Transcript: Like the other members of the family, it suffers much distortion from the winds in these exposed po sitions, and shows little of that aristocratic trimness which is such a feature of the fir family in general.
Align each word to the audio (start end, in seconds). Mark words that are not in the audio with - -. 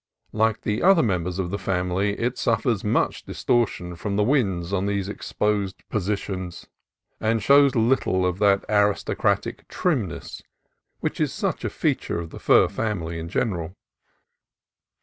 Like 0.31 0.61
the 0.61 0.81
other 0.81 1.03
members 1.03 1.37
of 1.37 1.51
the 1.51 1.59
family, 1.59 2.17
it 2.17 2.35
suffers 2.35 2.83
much 2.83 3.23
distortion 3.23 3.95
from 3.95 4.15
the 4.15 4.23
winds 4.23 4.73
in 4.73 4.87
these 4.87 5.07
exposed 5.07 5.87
po 5.89 5.99
sitions, 5.99 6.65
and 7.19 7.39
shows 7.43 7.75
little 7.75 8.25
of 8.25 8.39
that 8.39 8.65
aristocratic 8.67 9.67
trimness 9.67 10.41
which 11.01 11.19
is 11.21 11.31
such 11.31 11.63
a 11.63 11.69
feature 11.69 12.19
of 12.19 12.31
the 12.31 12.39
fir 12.39 12.67
family 12.67 13.19
in 13.19 13.29
general. 13.29 13.75